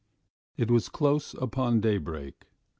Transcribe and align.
It 0.57 0.71
was 0.71 0.89
close 0.89 1.35
upon 1.35 1.79
daybreak. 1.81 2.47